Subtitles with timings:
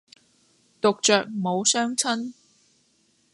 [0.81, 2.33] 獨酌無相親。